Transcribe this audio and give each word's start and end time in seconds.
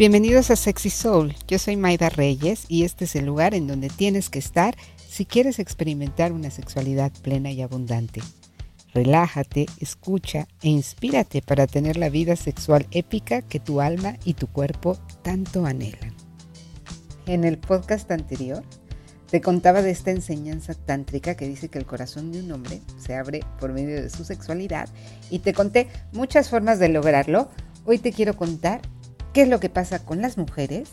Bienvenidos 0.00 0.50
a 0.50 0.56
Sexy 0.56 0.88
Soul. 0.88 1.34
Yo 1.46 1.58
soy 1.58 1.76
Maida 1.76 2.08
Reyes 2.08 2.64
y 2.68 2.84
este 2.84 3.04
es 3.04 3.14
el 3.16 3.26
lugar 3.26 3.52
en 3.52 3.66
donde 3.66 3.90
tienes 3.90 4.30
que 4.30 4.38
estar 4.38 4.74
si 4.96 5.26
quieres 5.26 5.58
experimentar 5.58 6.32
una 6.32 6.50
sexualidad 6.50 7.12
plena 7.20 7.50
y 7.50 7.60
abundante. 7.60 8.22
Relájate, 8.94 9.66
escucha 9.78 10.48
e 10.62 10.70
inspírate 10.70 11.42
para 11.42 11.66
tener 11.66 11.98
la 11.98 12.08
vida 12.08 12.36
sexual 12.36 12.86
épica 12.92 13.42
que 13.42 13.60
tu 13.60 13.82
alma 13.82 14.16
y 14.24 14.32
tu 14.32 14.46
cuerpo 14.46 14.96
tanto 15.20 15.66
anhelan. 15.66 16.14
En 17.26 17.44
el 17.44 17.58
podcast 17.58 18.10
anterior 18.10 18.64
te 19.30 19.42
contaba 19.42 19.82
de 19.82 19.90
esta 19.90 20.12
enseñanza 20.12 20.72
tántrica 20.72 21.34
que 21.34 21.46
dice 21.46 21.68
que 21.68 21.78
el 21.78 21.84
corazón 21.84 22.32
de 22.32 22.40
un 22.40 22.50
hombre 22.52 22.80
se 22.96 23.16
abre 23.16 23.40
por 23.58 23.74
medio 23.74 24.00
de 24.00 24.08
su 24.08 24.24
sexualidad 24.24 24.88
y 25.28 25.40
te 25.40 25.52
conté 25.52 25.88
muchas 26.12 26.48
formas 26.48 26.78
de 26.78 26.88
lograrlo. 26.88 27.50
Hoy 27.84 27.98
te 27.98 28.12
quiero 28.12 28.34
contar 28.34 28.80
qué 29.32 29.42
es 29.42 29.48
lo 29.48 29.60
que 29.60 29.68
pasa 29.68 30.04
con 30.04 30.20
las 30.22 30.36
mujeres 30.38 30.90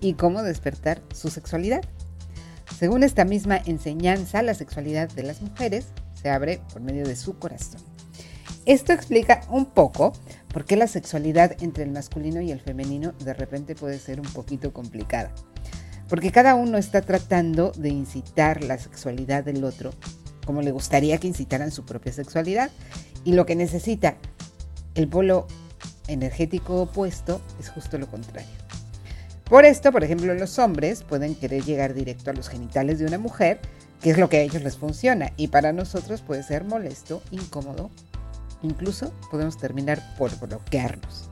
y 0.00 0.14
cómo 0.14 0.42
despertar 0.42 1.02
su 1.14 1.28
sexualidad. 1.28 1.82
Según 2.78 3.02
esta 3.02 3.24
misma 3.24 3.60
enseñanza, 3.64 4.42
la 4.42 4.54
sexualidad 4.54 5.08
de 5.10 5.22
las 5.22 5.40
mujeres 5.40 5.86
se 6.20 6.30
abre 6.30 6.60
por 6.72 6.82
medio 6.82 7.06
de 7.06 7.16
su 7.16 7.38
corazón. 7.38 7.80
Esto 8.64 8.92
explica 8.92 9.42
un 9.48 9.66
poco 9.66 10.12
por 10.52 10.64
qué 10.64 10.76
la 10.76 10.88
sexualidad 10.88 11.62
entre 11.62 11.84
el 11.84 11.90
masculino 11.90 12.40
y 12.40 12.50
el 12.50 12.60
femenino 12.60 13.12
de 13.12 13.32
repente 13.32 13.74
puede 13.74 13.98
ser 13.98 14.20
un 14.20 14.26
poquito 14.26 14.72
complicada. 14.72 15.30
Porque 16.08 16.32
cada 16.32 16.54
uno 16.54 16.78
está 16.78 17.02
tratando 17.02 17.72
de 17.72 17.88
incitar 17.88 18.62
la 18.64 18.78
sexualidad 18.78 19.44
del 19.44 19.64
otro 19.64 19.92
como 20.46 20.62
le 20.62 20.70
gustaría 20.70 21.18
que 21.18 21.26
incitaran 21.26 21.70
su 21.70 21.84
propia 21.84 22.12
sexualidad. 22.12 22.70
Y 23.24 23.32
lo 23.32 23.44
que 23.44 23.56
necesita 23.56 24.14
el 24.94 25.08
polo 25.08 25.46
energético 26.08 26.82
opuesto 26.82 27.40
es 27.60 27.68
justo 27.68 27.98
lo 27.98 28.06
contrario. 28.06 28.48
Por 29.44 29.64
esto, 29.64 29.92
por 29.92 30.02
ejemplo, 30.02 30.34
los 30.34 30.58
hombres 30.58 31.04
pueden 31.04 31.34
querer 31.34 31.64
llegar 31.64 31.94
directo 31.94 32.30
a 32.30 32.34
los 32.34 32.48
genitales 32.48 32.98
de 32.98 33.06
una 33.06 33.18
mujer, 33.18 33.60
que 34.02 34.10
es 34.10 34.18
lo 34.18 34.28
que 34.28 34.38
a 34.38 34.40
ellos 34.40 34.62
les 34.62 34.76
funciona, 34.76 35.32
y 35.36 35.48
para 35.48 35.72
nosotros 35.72 36.20
puede 36.20 36.42
ser 36.42 36.64
molesto, 36.64 37.22
incómodo, 37.30 37.90
incluso 38.62 39.12
podemos 39.30 39.56
terminar 39.58 40.02
por 40.16 40.36
bloquearnos. 40.38 41.30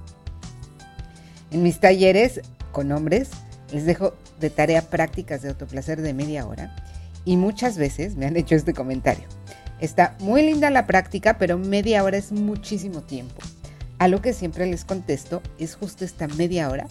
En 1.50 1.62
mis 1.62 1.80
talleres 1.80 2.40
con 2.72 2.90
hombres 2.92 3.30
les 3.72 3.84
dejo 3.84 4.14
de 4.40 4.50
tarea 4.50 4.82
prácticas 4.82 5.42
de 5.42 5.48
autoplacer 5.48 6.00
de 6.00 6.14
media 6.14 6.46
hora 6.46 6.74
y 7.24 7.36
muchas 7.36 7.78
veces 7.78 8.16
me 8.16 8.26
han 8.26 8.36
hecho 8.36 8.54
este 8.54 8.74
comentario. 8.74 9.24
Está 9.80 10.16
muy 10.20 10.42
linda 10.42 10.70
la 10.70 10.86
práctica, 10.86 11.38
pero 11.38 11.58
media 11.58 12.04
hora 12.04 12.16
es 12.16 12.32
muchísimo 12.32 13.02
tiempo. 13.02 13.40
A 13.98 14.08
lo 14.08 14.20
que 14.20 14.32
siempre 14.32 14.66
les 14.66 14.84
contesto 14.84 15.40
es 15.58 15.76
justo 15.76 16.04
esta 16.04 16.26
media 16.28 16.68
hora 16.68 16.86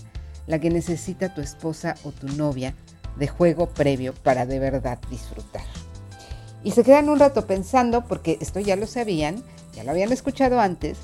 la 0.47 0.59
que 0.59 0.69
necesita 0.69 1.33
tu 1.33 1.41
esposa 1.41 1.95
o 2.03 2.11
tu 2.11 2.27
novia 2.27 2.73
de 3.17 3.27
juego 3.27 3.67
previo 3.69 4.13
para 4.13 4.45
de 4.45 4.59
verdad 4.59 4.99
disfrutar. 5.09 5.63
Y 6.63 6.71
se 6.71 6.83
quedan 6.83 7.09
un 7.09 7.19
rato 7.19 7.45
pensando, 7.45 8.05
porque 8.05 8.37
esto 8.41 8.59
ya 8.59 8.75
lo 8.75 8.87
sabían, 8.87 9.43
ya 9.73 9.83
lo 9.83 9.91
habían 9.91 10.11
escuchado 10.11 10.59
antes, 10.59 10.97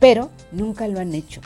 pero 0.00 0.30
nunca 0.52 0.88
lo 0.88 1.00
han 1.00 1.14
hecho. 1.14 1.40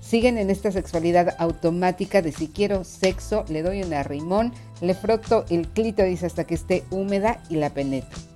Siguen 0.00 0.36
en 0.36 0.50
esta 0.50 0.70
sexualidad 0.70 1.36
automática 1.38 2.22
de 2.22 2.32
si 2.32 2.48
quiero 2.48 2.84
sexo, 2.84 3.44
le 3.48 3.62
doy 3.62 3.82
un 3.82 3.94
arrimón, 3.94 4.52
le 4.80 4.94
froto 4.94 5.44
el 5.48 5.68
clítoris 5.68 6.24
hasta 6.24 6.44
que 6.44 6.54
esté 6.54 6.84
húmeda 6.90 7.40
y 7.48 7.56
la 7.56 7.70
penetro. 7.70 8.33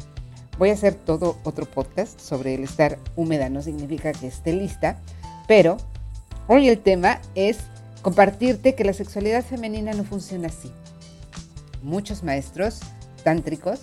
Voy 0.59 0.70
a 0.70 0.73
hacer 0.73 0.95
todo 0.95 1.39
otro 1.45 1.67
podcast 1.67 2.19
sobre 2.19 2.55
el 2.55 2.64
estar 2.64 2.98
húmeda, 3.14 3.48
no 3.48 3.62
significa 3.62 4.11
que 4.11 4.27
esté 4.27 4.53
lista, 4.53 4.98
pero 5.46 5.77
hoy 6.48 6.69
el 6.69 6.80
tema 6.80 7.20
es 7.36 7.58
compartirte 8.02 8.74
que 8.74 8.83
la 8.83 8.92
sexualidad 8.92 9.45
femenina 9.45 9.92
no 9.92 10.02
funciona 10.02 10.48
así. 10.48 10.73
Muchos 11.80 12.24
maestros 12.24 12.80
tántricos 13.23 13.83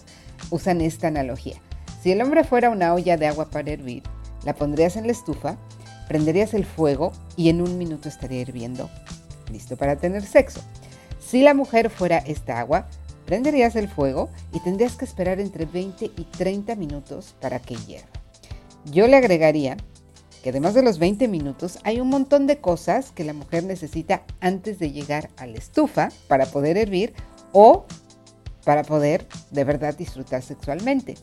usan 0.50 0.82
esta 0.82 1.08
analogía. 1.08 1.56
Si 2.04 2.12
el 2.12 2.22
hombre 2.22 2.44
fuera 2.44 2.70
una 2.70 2.94
olla 2.94 3.16
de 3.16 3.28
agua 3.28 3.50
para 3.50 3.72
hervir, 3.72 4.04
la 4.44 4.54
pondrías 4.54 4.98
en 4.98 5.06
la 5.06 5.14
estufa, 5.14 5.56
prenderías 6.10 6.54
el 6.54 6.66
fuego 6.66 7.14
y 7.38 7.48
en 7.48 7.62
un 7.62 7.78
minuto 7.78 8.10
estaría 8.10 8.42
hirviendo, 8.42 8.90
listo 9.50 9.78
para 9.78 9.96
tener 9.96 10.24
sexo. 10.24 10.60
Si 11.26 11.42
la 11.42 11.54
mujer 11.54 11.90
fuera 11.90 12.18
esta 12.18 12.60
agua, 12.60 12.88
Prenderías 13.26 13.76
el 13.76 13.90
fuego 13.90 14.30
y 14.54 14.60
tendrías 14.60 14.96
que 14.96 15.06
esperar 15.06 15.40
entre 15.40 15.66
20 15.66 16.06
y 16.06 16.24
30 16.38 16.76
minutos 16.76 17.36
para 17.42 17.60
que 17.60 17.76
hierva. 17.76 18.08
Yo 18.86 19.08
le 19.08 19.18
agregaría 19.18 19.78
que 20.44 20.50
además 20.50 20.76
de 20.76 20.84
los 20.84 21.00
20 21.00 21.28
minutos 21.28 21.80
hay 21.84 22.00
un 22.00 22.10
montón 22.10 22.46
de 22.46 22.58
cosas 22.58 23.12
que 23.12 23.24
la 23.24 23.34
mujer 23.34 23.64
necesita 23.64 24.24
antes 24.42 24.78
de 24.78 24.92
llegar 24.92 25.32
a 25.38 25.48
la 25.48 25.58
estufa 25.58 26.10
para 26.28 26.46
poder 26.46 26.78
hervir 26.78 27.14
o 27.52 27.86
para 28.64 28.84
poder 28.84 29.28
de 29.50 29.64
verdad 29.64 29.98
disfrutar 29.98 30.44
sexualmente. 30.44 31.16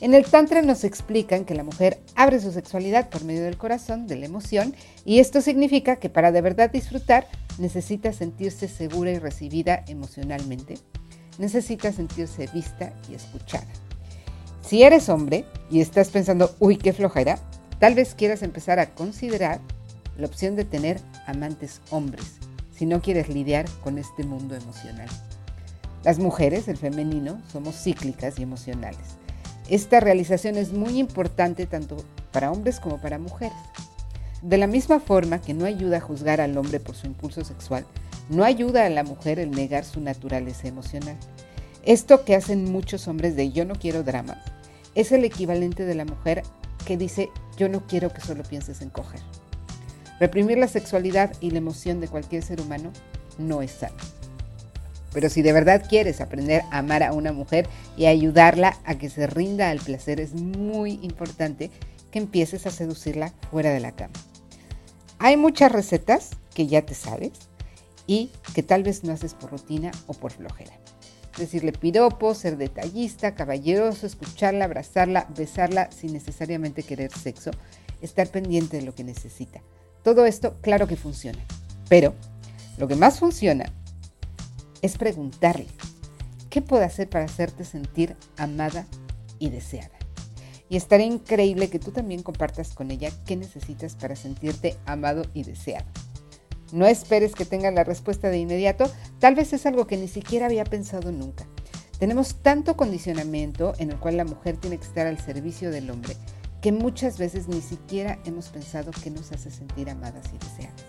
En 0.00 0.14
el 0.14 0.24
Tantra 0.24 0.62
nos 0.62 0.84
explican 0.84 1.44
que 1.44 1.56
la 1.56 1.64
mujer 1.64 2.00
abre 2.14 2.40
su 2.40 2.52
sexualidad 2.52 3.10
por 3.10 3.24
medio 3.24 3.42
del 3.42 3.58
corazón, 3.58 4.06
de 4.06 4.16
la 4.16 4.26
emoción, 4.26 4.74
y 5.04 5.18
esto 5.18 5.40
significa 5.40 5.96
que 5.96 6.08
para 6.08 6.30
de 6.30 6.40
verdad 6.40 6.70
disfrutar 6.70 7.26
necesita 7.58 8.12
sentirse 8.12 8.68
segura 8.68 9.10
y 9.10 9.18
recibida 9.18 9.84
emocionalmente, 9.88 10.78
necesita 11.38 11.92
sentirse 11.92 12.48
vista 12.52 12.92
y 13.08 13.14
escuchada. 13.14 13.66
Si 14.60 14.82
eres 14.82 15.08
hombre 15.08 15.46
y 15.70 15.80
estás 15.80 16.10
pensando, 16.10 16.54
uy, 16.58 16.76
qué 16.76 16.92
flojera, 16.92 17.38
tal 17.78 17.94
vez 17.94 18.14
quieras 18.14 18.42
empezar 18.42 18.78
a 18.78 18.94
considerar 18.94 19.60
la 20.18 20.26
opción 20.26 20.56
de 20.56 20.64
tener 20.64 21.00
amantes 21.26 21.80
hombres, 21.90 22.24
si 22.76 22.84
no 22.84 23.00
quieres 23.00 23.28
lidiar 23.28 23.66
con 23.82 23.98
este 23.98 24.24
mundo 24.24 24.54
emocional. 24.54 25.08
Las 26.04 26.18
mujeres, 26.18 26.68
el 26.68 26.76
femenino, 26.76 27.40
somos 27.50 27.76
cíclicas 27.76 28.38
y 28.38 28.42
emocionales. 28.42 29.16
Esta 29.68 30.00
realización 30.00 30.56
es 30.56 30.72
muy 30.72 30.98
importante 30.98 31.66
tanto 31.66 31.96
para 32.32 32.50
hombres 32.50 32.80
como 32.80 33.00
para 33.00 33.18
mujeres. 33.18 33.56
De 34.42 34.58
la 34.58 34.66
misma 34.66 35.00
forma 35.00 35.40
que 35.40 35.54
no 35.54 35.64
ayuda 35.64 35.96
a 35.98 36.00
juzgar 36.00 36.40
al 36.40 36.56
hombre 36.56 36.78
por 36.78 36.94
su 36.94 37.06
impulso 37.06 37.44
sexual, 37.44 37.84
no 38.28 38.44
ayuda 38.44 38.86
a 38.86 38.90
la 38.90 39.04
mujer 39.04 39.38
el 39.38 39.50
negar 39.50 39.84
su 39.84 40.00
naturaleza 40.00 40.68
emocional. 40.68 41.16
Esto 41.84 42.24
que 42.24 42.34
hacen 42.34 42.70
muchos 42.70 43.08
hombres 43.08 43.36
de 43.36 43.50
yo 43.52 43.64
no 43.64 43.74
quiero 43.74 44.02
dramas 44.02 44.38
es 44.94 45.12
el 45.12 45.24
equivalente 45.24 45.84
de 45.84 45.94
la 45.94 46.04
mujer 46.04 46.42
que 46.84 46.96
dice 46.96 47.30
yo 47.56 47.68
no 47.68 47.86
quiero 47.86 48.12
que 48.12 48.20
solo 48.20 48.42
pienses 48.42 48.82
en 48.82 48.90
coger. 48.90 49.20
Reprimir 50.20 50.58
la 50.58 50.68
sexualidad 50.68 51.32
y 51.40 51.50
la 51.50 51.58
emoción 51.58 52.00
de 52.00 52.08
cualquier 52.08 52.42
ser 52.42 52.60
humano 52.60 52.92
no 53.38 53.62
es 53.62 53.70
sano. 53.70 53.96
Pero 55.12 55.30
si 55.30 55.42
de 55.42 55.52
verdad 55.52 55.84
quieres 55.88 56.20
aprender 56.20 56.62
a 56.70 56.78
amar 56.78 57.02
a 57.02 57.12
una 57.12 57.32
mujer 57.32 57.68
y 57.96 58.06
ayudarla 58.06 58.76
a 58.84 58.96
que 58.98 59.08
se 59.08 59.26
rinda 59.26 59.70
al 59.70 59.78
placer, 59.78 60.20
es 60.20 60.34
muy 60.34 60.98
importante 61.02 61.70
que 62.10 62.18
empieces 62.18 62.66
a 62.66 62.70
seducirla 62.70 63.32
fuera 63.50 63.70
de 63.70 63.80
la 63.80 63.92
cama. 63.92 64.14
Hay 65.18 65.36
muchas 65.36 65.72
recetas 65.72 66.30
que 66.54 66.66
ya 66.66 66.82
te 66.82 66.94
sabes 66.94 67.32
y 68.08 68.30
que 68.54 68.64
tal 68.64 68.82
vez 68.82 69.04
no 69.04 69.12
haces 69.12 69.34
por 69.34 69.52
rutina 69.52 69.92
o 70.08 70.14
por 70.14 70.32
flojera. 70.32 70.72
Decirle 71.36 71.70
piropo, 71.70 72.34
ser 72.34 72.56
detallista, 72.56 73.36
caballeroso, 73.36 74.06
escucharla, 74.06 74.64
abrazarla, 74.64 75.28
besarla 75.36 75.88
sin 75.92 76.14
necesariamente 76.14 76.82
querer 76.82 77.12
sexo, 77.12 77.52
estar 78.00 78.26
pendiente 78.28 78.78
de 78.78 78.82
lo 78.82 78.94
que 78.94 79.04
necesita. 79.04 79.60
Todo 80.02 80.24
esto, 80.24 80.56
claro 80.62 80.88
que 80.88 80.96
funciona. 80.96 81.44
Pero 81.88 82.14
lo 82.78 82.88
que 82.88 82.96
más 82.96 83.20
funciona 83.20 83.72
es 84.80 84.96
preguntarle, 84.96 85.66
¿qué 86.50 86.62
puedo 86.62 86.84
hacer 86.84 87.08
para 87.08 87.26
hacerte 87.26 87.64
sentir 87.64 88.16
amada 88.38 88.86
y 89.38 89.50
deseada? 89.50 89.96
Y 90.70 90.76
estaría 90.76 91.06
increíble 91.06 91.68
que 91.68 91.78
tú 91.78 91.92
también 91.92 92.22
compartas 92.22 92.74
con 92.74 92.90
ella 92.90 93.10
qué 93.26 93.36
necesitas 93.36 93.94
para 93.96 94.16
sentirte 94.16 94.76
amado 94.86 95.22
y 95.34 95.44
deseado. 95.44 95.86
No 96.72 96.86
esperes 96.86 97.34
que 97.34 97.44
tenga 97.44 97.70
la 97.70 97.84
respuesta 97.84 98.30
de 98.30 98.38
inmediato, 98.38 98.90
tal 99.18 99.34
vez 99.34 99.52
es 99.52 99.66
algo 99.66 99.86
que 99.86 99.96
ni 99.96 100.08
siquiera 100.08 100.46
había 100.46 100.64
pensado 100.64 101.12
nunca. 101.12 101.46
Tenemos 101.98 102.36
tanto 102.42 102.76
condicionamiento 102.76 103.72
en 103.78 103.90
el 103.90 103.98
cual 103.98 104.16
la 104.16 104.24
mujer 104.24 104.56
tiene 104.56 104.78
que 104.78 104.84
estar 104.84 105.06
al 105.06 105.18
servicio 105.18 105.70
del 105.70 105.90
hombre 105.90 106.16
que 106.60 106.72
muchas 106.72 107.18
veces 107.18 107.48
ni 107.48 107.60
siquiera 107.60 108.18
hemos 108.24 108.48
pensado 108.48 108.90
que 108.90 109.10
nos 109.10 109.32
hace 109.32 109.50
sentir 109.50 109.90
amadas 109.90 110.26
y 110.34 110.38
deseadas. 110.38 110.84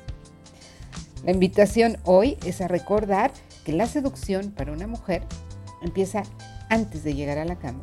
La 1.24 1.32
invitación 1.32 1.98
hoy 2.06 2.38
es 2.46 2.62
a 2.62 2.68
recordar 2.68 3.32
que 3.66 3.74
la 3.74 3.86
seducción 3.86 4.52
para 4.52 4.72
una 4.72 4.88
mujer 4.88 5.24
empieza 5.82 6.24
antes 6.70 7.04
de 7.04 7.14
llegar 7.14 7.38
a 7.38 7.46
la 7.46 7.60
cama, 7.60 7.82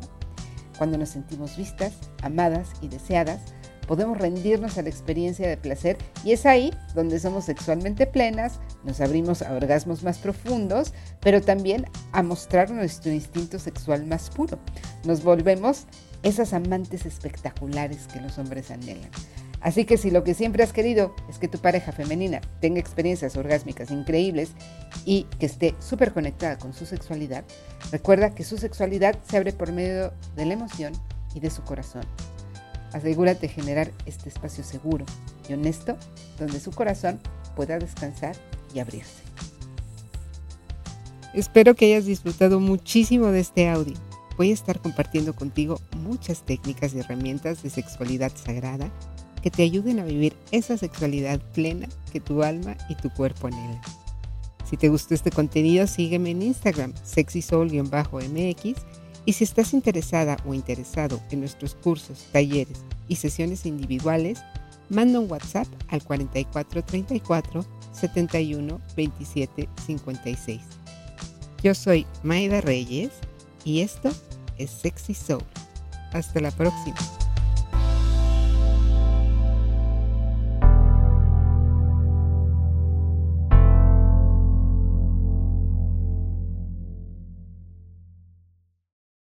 cuando 0.77 0.97
nos 0.97 1.09
sentimos 1.09 1.55
vistas, 1.55 1.93
amadas 2.21 2.69
y 2.81 2.87
deseadas, 2.87 3.41
podemos 3.87 4.17
rendirnos 4.17 4.77
a 4.77 4.81
la 4.81 4.89
experiencia 4.89 5.47
de 5.47 5.57
placer 5.57 5.97
y 6.23 6.33
es 6.33 6.45
ahí 6.45 6.73
donde 6.93 7.19
somos 7.19 7.45
sexualmente 7.45 8.05
plenas, 8.05 8.59
nos 8.83 9.01
abrimos 9.01 9.41
a 9.41 9.53
orgasmos 9.53 10.03
más 10.03 10.17
profundos, 10.19 10.93
pero 11.21 11.41
también 11.41 11.85
a 12.11 12.21
mostrar 12.21 12.69
nuestro 12.69 13.11
instinto 13.11 13.57
sexual 13.57 14.05
más 14.05 14.29
puro. 14.29 14.59
Nos 15.05 15.23
volvemos 15.23 15.85
esas 16.23 16.53
amantes 16.53 17.05
espectaculares 17.05 18.07
que 18.07 18.21
los 18.21 18.37
hombres 18.37 18.69
anhelan. 18.71 19.09
Así 19.61 19.85
que 19.85 19.97
si 19.97 20.11
lo 20.11 20.23
que 20.23 20.33
siempre 20.33 20.63
has 20.63 20.71
querido 20.71 21.15
es 21.29 21.39
que 21.39 21.47
tu 21.47 21.57
pareja 21.57 21.91
femenina 21.91 22.41
tenga 22.61 22.79
experiencias 22.79 23.35
orgásmicas 23.37 23.89
increíbles 23.89 24.51
y 25.03 25.23
que 25.39 25.47
esté 25.47 25.75
súper 25.79 26.13
conectada 26.13 26.57
con 26.57 26.73
su 26.73 26.85
sexualidad, 26.85 27.43
recuerda 27.91 28.35
que 28.35 28.43
su 28.43 28.57
sexualidad 28.57 29.17
se 29.27 29.37
abre 29.37 29.53
por 29.53 29.71
medio 29.71 30.13
de 30.35 30.45
la 30.45 30.53
emoción 30.53 30.93
y 31.33 31.39
de 31.39 31.49
su 31.49 31.63
corazón. 31.63 32.03
Asegúrate 32.97 33.41
de 33.41 33.53
generar 33.53 33.91
este 34.07 34.27
espacio 34.27 34.63
seguro 34.63 35.05
y 35.47 35.53
honesto 35.53 35.95
donde 36.39 36.59
su 36.59 36.71
corazón 36.71 37.19
pueda 37.55 37.77
descansar 37.77 38.35
y 38.73 38.79
abrirse. 38.79 39.21
Espero 41.35 41.75
que 41.75 41.85
hayas 41.85 42.07
disfrutado 42.07 42.59
muchísimo 42.59 43.27
de 43.27 43.41
este 43.41 43.69
audio. 43.69 43.93
Voy 44.35 44.49
a 44.49 44.55
estar 44.55 44.81
compartiendo 44.81 45.35
contigo 45.35 45.79
muchas 45.97 46.43
técnicas 46.43 46.95
y 46.95 46.99
herramientas 46.99 47.61
de 47.61 47.69
sexualidad 47.69 48.31
sagrada 48.35 48.91
que 49.43 49.51
te 49.51 49.61
ayuden 49.61 49.99
a 49.99 50.03
vivir 50.03 50.35
esa 50.51 50.75
sexualidad 50.75 51.39
plena 51.53 51.87
que 52.11 52.19
tu 52.19 52.41
alma 52.41 52.75
y 52.89 52.95
tu 52.95 53.11
cuerpo 53.11 53.45
anhelan. 53.45 53.79
Si 54.67 54.75
te 54.75 54.89
gustó 54.89 55.13
este 55.13 55.29
contenido, 55.29 55.85
sígueme 55.85 56.31
en 56.31 56.41
Instagram, 56.41 56.93
sexysoul-mx, 57.05 58.75
y 59.27 59.33
si 59.33 59.43
estás 59.43 59.73
interesada 59.73 60.37
o 60.47 60.53
interesado 60.53 61.19
en 61.31 61.41
nuestros 61.41 61.75
cursos, 61.75 62.27
talleres 62.31 62.79
y 63.09 63.17
sesiones 63.17 63.65
individuales, 63.65 64.39
manda 64.89 65.19
un 65.19 65.29
WhatsApp 65.29 65.67
al 65.89 66.01
4434 66.01 67.65
71 67.91 68.81
27 68.95 69.67
56. 69.85 70.61
Yo 71.61 71.75
soy 71.75 72.05
Maida 72.23 72.61
Reyes 72.61 73.11
y 73.65 73.81
esto 73.81 74.11
es 74.57 74.71
Sexy 74.71 75.13
Soul. 75.13 75.43
Hasta 76.13 76.39
la 76.39 76.51
próxima. 76.51 76.95